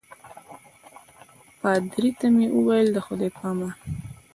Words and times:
پادري 1.59 2.09
ته 2.19 2.27
مې 2.35 2.47
وویل 2.57 2.87
د 2.93 2.97
خدای 3.05 3.29
په 3.37 3.43
امان. 3.51 3.73